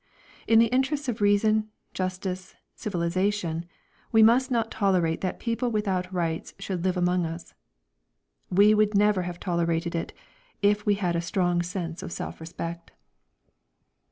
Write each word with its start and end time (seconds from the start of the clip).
In 0.47 0.57
the 0.57 0.65
interests 0.73 1.07
of 1.09 1.21
reason, 1.21 1.69
justice, 1.93 2.55
civilisation, 2.73 3.67
we 4.11 4.23
must 4.23 4.49
not 4.49 4.71
tolerate 4.71 5.21
that 5.21 5.39
people 5.39 5.69
without 5.69 6.11
rights 6.11 6.55
should 6.57 6.83
live 6.83 6.97
among 6.97 7.23
us; 7.23 7.53
we 8.49 8.73
would 8.73 8.95
never 8.95 9.21
have 9.21 9.39
tolerated 9.39 9.93
it, 9.93 10.11
if 10.59 10.87
we 10.87 10.95
had 10.95 11.15
a 11.15 11.21
strong 11.21 11.61
sense 11.61 12.01
of 12.01 12.11
self 12.11 12.39
respect. 12.41 12.89